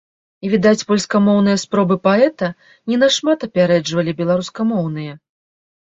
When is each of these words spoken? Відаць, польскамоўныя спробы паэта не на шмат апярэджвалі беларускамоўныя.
Відаць, 0.53 0.85
польскамоўныя 0.91 1.59
спробы 1.65 1.97
паэта 2.07 2.47
не 2.93 2.97
на 3.03 3.07
шмат 3.19 3.39
апярэджвалі 3.49 4.11
беларускамоўныя. 4.23 5.13